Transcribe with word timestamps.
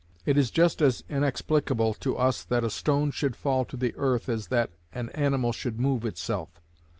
It 0.25 0.35
is 0.35 0.49
just 0.49 0.81
as 0.81 1.03
inexplicable 1.09 1.93
to 1.93 2.17
us 2.17 2.43
that 2.45 2.63
a 2.63 2.71
stone 2.71 3.11
should 3.11 3.35
fall 3.35 3.65
to 3.65 3.77
the 3.77 3.93
earth 3.97 4.29
as 4.29 4.47
that 4.47 4.71
an 4.91 5.09
animal 5.11 5.51
should 5.51 5.79
move 5.79 6.05
itself. 6.05 6.59